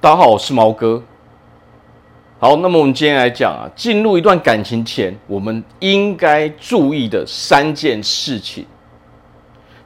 [0.00, 1.02] 大家好，我是毛哥。
[2.38, 8.64] 好，那么我们今天来讲啊，进入一段感情前，我们应该注意的三件事情。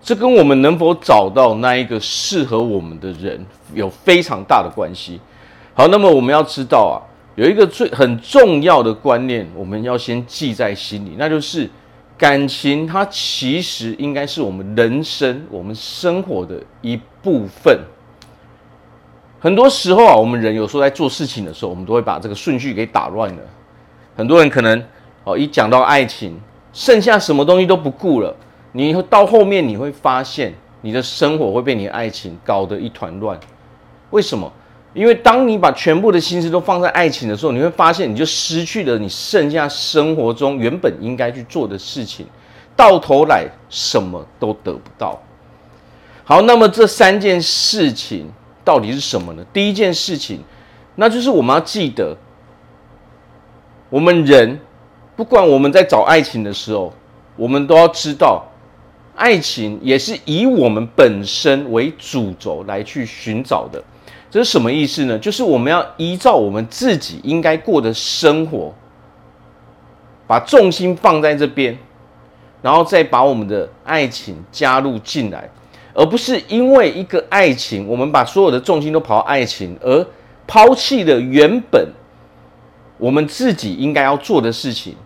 [0.03, 5.19] 这跟我们能否找到那一个适合我们的人有非常大的关系。
[5.73, 7.01] 好，那么我们要知道啊，
[7.37, 11.71] 有一个最很重要的观念，我们要先记在心里，那就是
[12.19, 17.81] 感情它其实应该是我们人生、我们生活的一部分。
[19.43, 23.43] 很多时候啊，我们人有时候在做事情的时候，我们都会把这个顺序给打乱了。
[24.17, 24.81] 很多人可能
[25.25, 26.41] 哦，一讲到爱情，
[26.73, 28.33] 剩下什么东西都不顾了。
[28.71, 33.37] 你到后面你会发现，你的生活会被你的爱情搞得一团乱。
[34.11, 34.53] 为什么？
[34.95, 42.25] 因为当你把全部的心思都放在爱情的时候，你会发现你就失去了你剩下生活中原本应该去做的事情，
[42.77, 45.21] 到头来什么都得不到。
[46.23, 48.31] 好，那么这三件事情。
[48.65, 49.45] 到底是什么呢？
[49.53, 50.41] 第一件事情，
[50.97, 52.17] 那就是我们要记得，
[53.91, 54.61] 我们人
[55.17, 56.93] 不管我们在找爱情的时候，
[57.37, 58.45] 我们都要知道，
[59.17, 63.83] 爱情也是以我们本身为主轴来去寻找的。
[64.31, 65.19] 这是什么意思呢？
[65.19, 68.73] 就是我们要依照我们自己应该过的生活，
[70.27, 71.77] 把重心放在这边，
[72.63, 75.51] 然后再把我们的爱情加入进来。
[75.95, 80.07] 而不是因为一个爱情，我们把所有的重心都跑到爱情，而
[80.47, 81.89] 抛弃了原本
[82.99, 84.97] 我们自己应该要做的事情。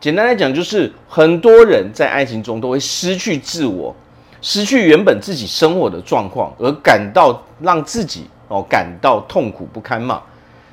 [0.00, 3.94] 简单来讲，就是很多人在爱情中都会失去自我，
[4.40, 10.22] 失去原本自己生活的状况，而感到让自己哦感到痛苦不堪嘛。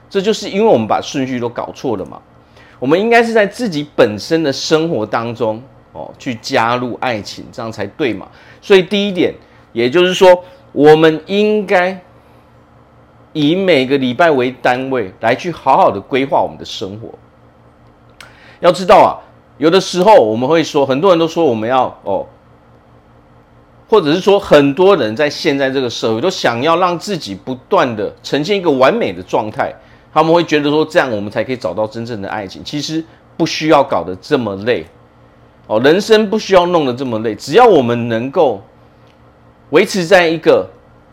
[0.09, 2.21] 这就是因为我们把顺序都搞错了嘛。
[2.79, 5.61] 我们应该是在自己本身的生活当中。
[5.95, 8.27] 哦，去加入爱情，这样才对嘛。
[8.61, 9.33] 所以第一点，
[9.71, 10.43] 也就是说，
[10.73, 11.97] 我们应该
[13.31, 17.07] 以每个礼拜为单位来去好好的规划我们的生活。
[18.59, 19.23] 要知道啊，
[19.57, 22.25] 有的时候我们会说，很多人都说我们要哦，
[23.87, 29.73] 或者是说很多人在现在这个社会都想要让自己不断的呈现一个完美的状态，
[30.13, 32.61] 他们会觉得说这样我们才可以找到真正的爱情。
[32.65, 33.01] 其实
[33.37, 34.85] 不需要搞得这么累。
[35.67, 38.61] 哦，人生不需要弄得这么累，只要我们能够
[39.71, 40.69] 维持在一个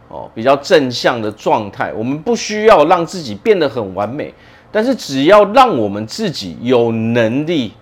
[0.09, 4.35] 哦比较正向的状态，我们不需要让自己变得很完美，
[4.71, 7.73] 但是只要让我们自己有能力，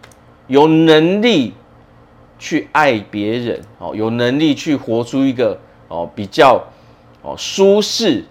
[0.46, 1.54] 有能力
[2.38, 5.58] 去爱别人，哦，有能力去活出一个
[5.88, 6.64] 哦比较
[7.22, 8.24] 哦舒适。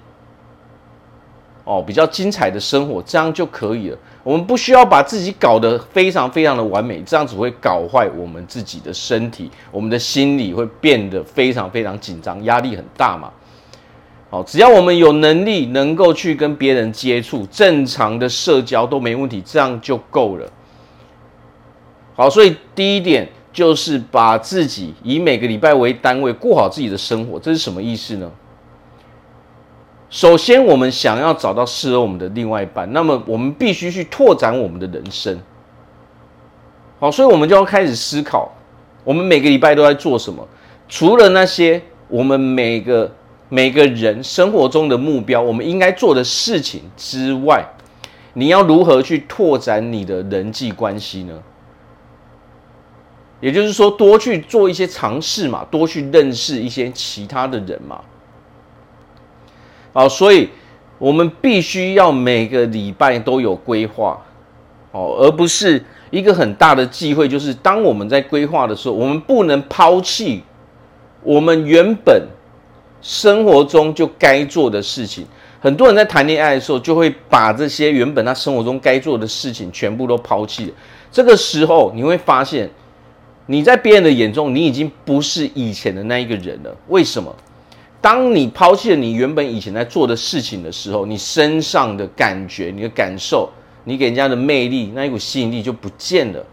[1.70, 3.98] 哦，比较精彩的生活，这样就可以了。
[4.24, 13.32] 我们不需要把自己搞得非常非常的完美，这样只会搞坏我们自己的身体，我们的心理会变得非常非常紧张，压力很大嘛。
[14.32, 20.52] 好，只要我们有能力能够去跟别人接触，正常的社交都没问题，这样就够了。
[22.16, 28.32] 好，所以第一点就是把自己以每个礼拜为单位过好自己的生活，这是什么意思呢？
[30.10, 35.40] 首先，我们想要找到适合我们的另外一半，那么我们必须去拓展我们的人生。
[37.00, 38.52] 好，所以我们就要开始思考，
[39.04, 40.48] 我们每个礼拜都在做什么？
[40.88, 43.12] 除了那些我们每个
[43.50, 47.64] 每个人生活中的目标，我们应该做的事情之外，
[48.34, 51.40] 你要如何去拓展你的人际关系呢？
[53.40, 58.02] 也就是说，多去做一些尝试嘛，多去认识一些其他的人嘛。
[59.94, 60.50] 好，所以
[60.98, 64.20] 我们必须要每个礼拜都有规划，
[64.92, 70.44] 哦，而不是一个很大的忌讳，就是当我们在规划的时候，我们不能抛弃
[71.24, 72.28] 我们原本
[73.02, 75.26] 生活中就该做的事情。
[75.62, 80.72] 很多人在谈恋爱的时候，就会把这些原本他生活中该做的事情全部都抛弃了。
[81.12, 82.70] 这个时候，你会发现
[83.48, 86.74] 你在别人的眼中，你已经不是以前的那一个人了。
[86.88, 87.36] 为什么？
[88.02, 93.50] 当你抛弃了你原本以前在做的事情的时候，你身上的感觉、你的感受、
[93.84, 96.46] 你给人家的魅力，那一股吸引力就不见了。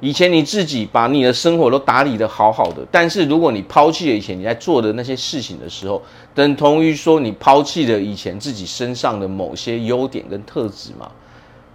[0.00, 6.02] 以前你自己把你的生活都打理的好好的，但是如果你抛弃了以前你在做的那些事情的时候，
[6.34, 11.10] 等同于说你抛弃了以前自己身上的某些优点跟特质嘛。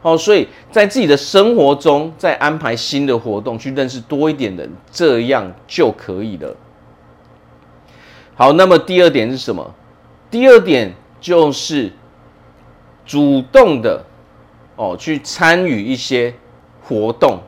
[0.01, 6.55] 好，所以在自己的生活中再安排新的活动，去认识多一点人，这样就可以了。
[8.41, 9.75] 好，那么第二点是什么？
[10.31, 11.91] 第二点就是
[13.05, 14.03] 主动的
[14.75, 16.33] 哦，去参与一些
[16.81, 17.39] 活动。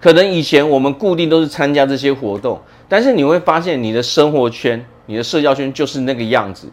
[0.00, 2.58] 可能以前我们固定都是参加这些活动，
[2.88, 6.66] 但是你会发现你的生活圈你的社交圈就是那个样子。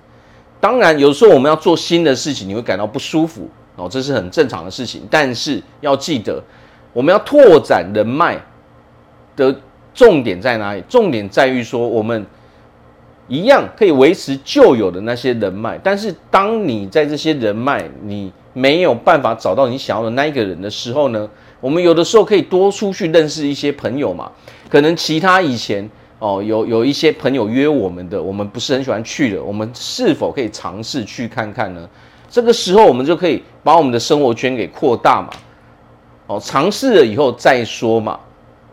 [0.62, 5.06] 当然，有时候我们要做新的事情，你会感到不舒服哦，这是很正常的事情。
[5.12, 6.42] 但是要记得，
[6.94, 8.42] 我们要拓展人脉
[9.36, 9.54] 的
[9.94, 10.81] 重点在哪里？
[10.88, 12.25] 重点在于说，我们
[13.34, 15.80] 一样可以维持旧有的那些人脉。
[15.84, 21.28] 但是，当你在这些人脉你没有办法找到你想要的那一个人的时候呢，
[21.60, 24.32] 我们有的时候可以多出去认识一些朋友嘛。
[24.70, 25.90] 可能其他以前。
[26.20, 31.90] 哦，有有一些朋友约我们的，我们不是很喜欢去的，我们是否可以尝试去看看呢？
[32.30, 35.30] 这个时候我们就可以把我们的生活圈给扩大嘛。
[36.28, 38.18] 哦，尝试了以后再说嘛。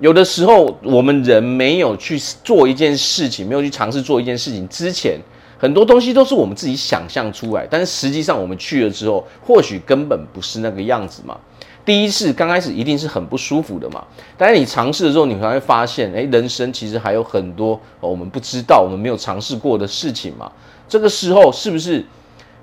[0.00, 5.18] 有的时候我们人没有去做一件事情，没有去尝试做一件事情之前，
[5.58, 11.38] 很多东西都是我们自己想象出来，但是实际上我们去了之后，或许根本不是那个样子嘛。
[11.84, 14.04] 第一次刚开始一定是很不舒服的嘛，
[14.36, 20.50] 但是你尝试的时候，你才会发现，诶，人生其实还有很多我们不知道、我们没有尝试过的事情嘛。
[20.88, 22.04] 这个时候是不是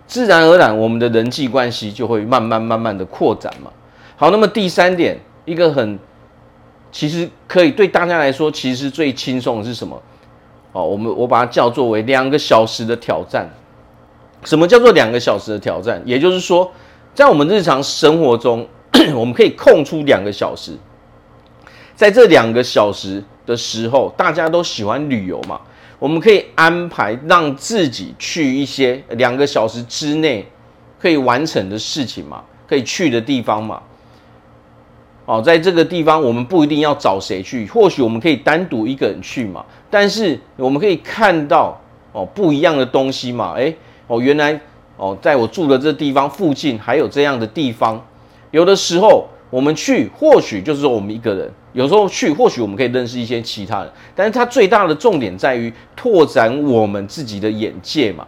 [0.05, 3.71] 自然而然我们的人际关系就会慢慢慢慢的扩展嘛？
[4.15, 5.99] 好，那么第三点，一个很
[6.97, 10.01] 其实可以对大家来说，其实最轻松的是什么？
[10.71, 13.47] 哦，我们我把它叫做为两个小时的挑战。
[14.43, 16.01] 什么叫做两个小时的挑战？
[16.05, 16.71] 也就是说，
[17.13, 18.67] 在我们日常生活中。
[19.13, 20.75] 我们可以空出两个小时，
[21.93, 25.61] 在这两个小时的时候，大家都喜欢旅游嘛，
[25.99, 30.43] 我们可以安排让自己去一些两个小时之内
[30.97, 33.79] 可以完成的事情嘛，可以去的地方嘛。
[35.27, 39.63] 哦，在这个地方，我们不一定要找谁去，或许我们可以单独一个人去嘛。
[39.89, 41.77] 但是我们可以看到
[42.13, 43.51] 哦不一样的东西嘛。
[43.55, 43.75] 诶，
[44.07, 44.57] 哦，原来
[44.95, 48.01] 哦，在我住的这地方附近还有这样的地方。
[48.51, 53.91] 有的时候我们去，或许就是说我们一个人；有时候去，或许我们可以认识一些其他人。
[54.15, 58.25] 但是它最大的重点在于拓展我们自己的眼界嘛。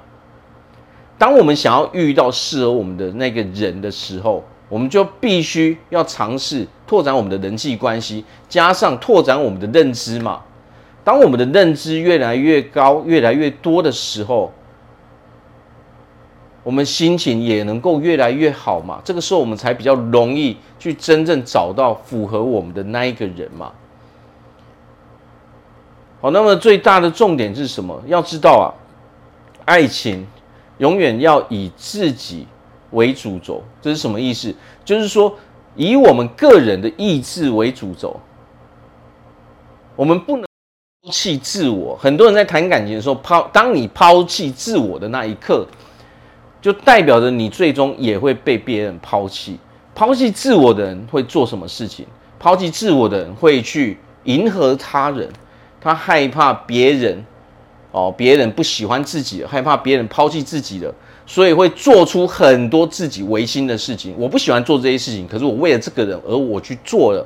[1.18, 10.42] 当我们想要遇到适合我们的那个人的时候，我们就必须要尝试拓展我们的人际关系，加上拓展我们的认知嘛。
[11.04, 14.52] 当我们的认知越来越高、越来越多的时候，
[16.62, 23.72] 我们心情也能够越来越好嘛，这个时候我们才比较容易去真正找到符合我们的那一个人嘛。
[26.22, 28.00] 好，那么最大的重点是什么？
[28.06, 28.68] 要知道啊，
[29.66, 30.28] 爱情
[30.78, 32.46] 永远要以自己
[32.92, 34.54] 为主轴，这是什么意思？
[34.84, 35.36] 就是说
[35.76, 38.20] 以我们个人的意志为主轴，
[39.96, 40.46] 我们不能
[41.04, 41.96] 抛弃自我。
[41.98, 45.66] 很多人在谈感情的时候抛，当你抛弃自我的那一刻。
[46.62, 49.58] 就代表着你最终也会被别人抛弃。
[49.96, 52.06] 抛弃自我的人会做什么事情？
[52.38, 55.30] 抛弃自我的人会去迎合他人，
[55.80, 57.26] 他害怕别人
[57.94, 60.94] 哦，别人不喜欢自己，害怕别人抛弃自己的，
[61.30, 64.16] 所以会做出很多自己违心的事情。
[64.18, 67.24] 我不喜欢做这些事情，可是我为了这个人而我去做了，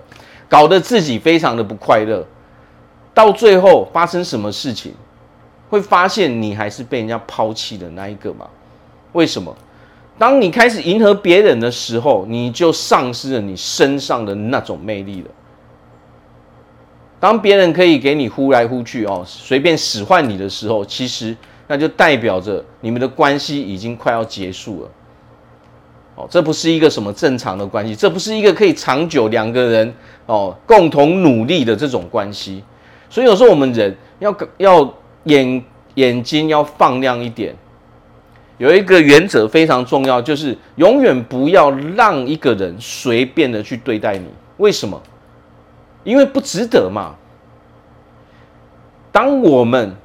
[0.49, 2.21] 搞得自己非常的不快乐。
[3.13, 4.93] 到最后发生什么事情？
[5.69, 8.45] 会发现你还是被人家抛弃的那一个嘛。
[9.13, 9.55] 为什么？
[10.17, 15.29] 当你开始迎合别人的时候，你就丧失了你身上的那种魅力了。
[17.21, 21.33] 当别人可以给你呼来呼去哦，随便使唤你的时候，其实
[21.67, 24.89] 那就代表着你们的关系已经快要结束了。
[26.15, 29.93] 哦，这不是一个什么正常的关系，这不是一个可以长久两个人
[30.27, 32.63] 哦共同努力的这种关系。
[33.09, 35.63] 所以有时候我们人要要眼
[35.95, 37.55] 眼睛要放亮一点。
[38.59, 44.27] 有一个原则非常重要，就是永远不要让一个人随便的去对待你。
[44.57, 45.01] 为什么？
[46.03, 47.15] 因为不值得嘛。
[49.11, 49.95] 当我们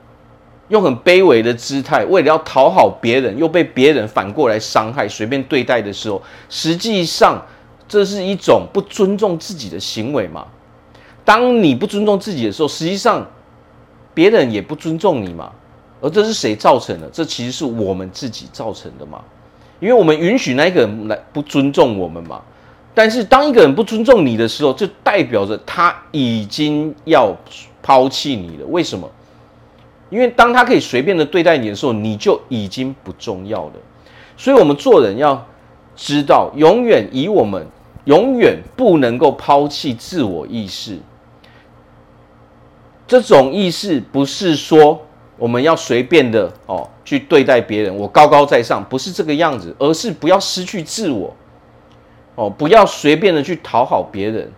[0.68, 7.42] 用很卑微的姿态，为了要讨好别人，又被别人反过来伤害、随便对待的时候，实际上
[7.88, 10.46] 这是一种不尊重自己的行为嘛。
[11.24, 13.26] 当你不尊重自己的时候，实际上
[14.14, 15.50] 别人也不尊重你嘛。
[16.00, 17.08] 而这是谁造成的？
[17.12, 19.20] 这其实是我们自己造成的嘛，
[19.80, 22.40] 因为我们允许那一个人来不尊重我们嘛。
[22.94, 27.36] 但是当一个人不尊重你的时候，就代表着他已经要
[27.82, 28.66] 抛弃你了。
[28.66, 29.10] 为什么？
[30.10, 33.72] 因为当他可以随便的对待你的时候，你就已经不重要了。
[34.36, 35.46] 所以，我们做人要
[35.96, 37.66] 知道，永远以我们
[38.04, 40.98] 永远不能够抛弃自我意识。
[43.06, 45.02] 这种意识不是说。
[45.40, 51.32] 我们要随便的哦去对待别人，我高高在上，不是这个样子，而是不要失去自我，
[52.34, 54.50] 哦，不要随便的去讨好别人，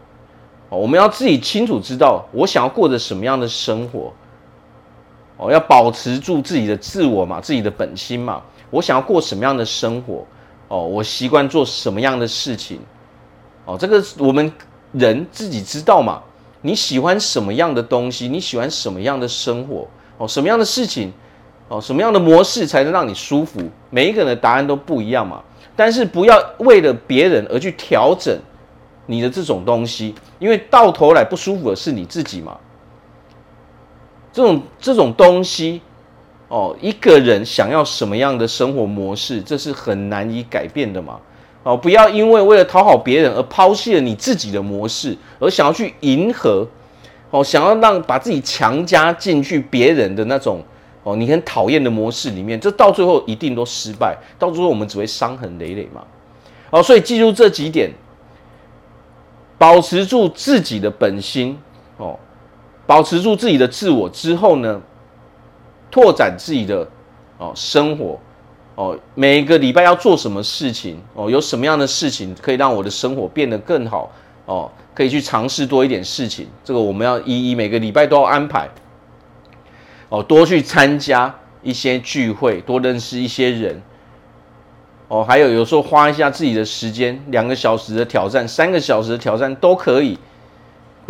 [0.71, 4.11] 哦，我们要自己清楚知道我想要过着什么样的生活，
[5.41, 8.43] 哦，要保持住自己的自我嘛，自己的本心嘛。
[8.69, 10.27] 我想要过什么样的生活？
[10.69, 12.79] 哦，我习惯做什么样的事情？
[13.65, 14.53] 哦，这个我们
[14.93, 16.23] 人自己知道嘛。
[16.61, 18.29] 你喜欢什么样的东西？
[18.29, 19.89] 你喜欢什么样的生活？
[20.19, 21.11] 哦，什么样的事情？
[21.69, 23.63] 哦，什么样的模式才能让你舒服？
[23.89, 25.43] 每一个人的答案都不一样嘛。
[25.75, 28.39] 但是不要为了别人而去调整
[29.07, 32.59] 你的这种东西，因为到头来不舒服的是你自己嘛。
[34.33, 35.81] 这种这种东西，
[36.49, 41.19] 哦，一个人想要什么样的生活模式，这是很难以改变的嘛。
[41.63, 46.67] 哦，不要因为为了讨好别人而抛弃了你自己的模式，而想要去迎合，
[47.31, 50.63] 哦，想要让把自己强加进去别人的那种
[51.03, 56.03] 哦，你很讨厌的模式里面，这到最后一定都失败，到最后我们只会伤痕累累嘛。
[56.71, 57.91] 哦，所以记住这几点，
[59.59, 61.59] 保持住自己的本心，
[61.99, 62.19] 哦。
[62.91, 64.83] 保持住自己的自我之后呢，
[65.93, 66.85] 拓展自己的
[67.39, 68.19] 哦生活
[68.75, 71.31] 哦，每一个礼拜要做什么事情哦？
[71.31, 74.11] 有什么样的事情可以让我的生活变得更好
[74.45, 74.69] 哦？
[74.93, 78.69] 可以去尝试多一点事情，这个我们要一一每个礼拜都要安排
[80.09, 81.33] 哦，多去参加
[81.63, 83.81] 一些聚会，多认识一些人
[85.07, 90.19] 哦，还有有时候花一下自己的时间，两个小时的挑战，三个小时的挑战都可以。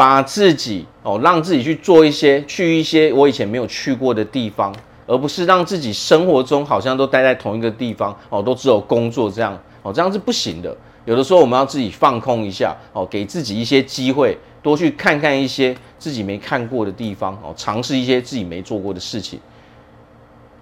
[0.00, 4.74] 把自己哦，让自己去做一些，去一些我以前没有去过的地方，
[5.06, 9.52] 而不是让自己生活中好像都待在同一个地方哦，都只有工作这样
[9.82, 10.74] 哦，这样是不行的。
[11.04, 19.38] 有的时候我们要自己放空一下哦，给自己一些机会，多去看看一些自己没看过的地方哦，尝试一些自己没做过的事情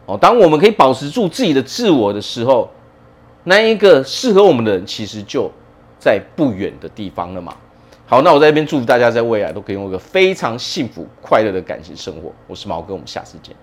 [0.07, 0.19] 哦。
[0.21, 2.69] 当我们可以保持住自己的自我的时候，
[3.45, 5.49] 那一个适合我们的人其实就
[6.01, 7.55] 在不远的地方了嘛。
[8.11, 12.33] 好，那我在这边祝福大家在未来都可以拥有一个非常幸福快乐的感情生活。
[12.47, 13.55] 我是毛哥，我们下次见。